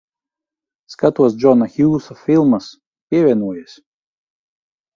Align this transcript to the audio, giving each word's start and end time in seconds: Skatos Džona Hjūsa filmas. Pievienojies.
Skatos 0.93 1.35
Džona 1.43 1.67
Hjūsa 1.75 2.17
filmas. 2.23 2.73
Pievienojies. 3.13 3.79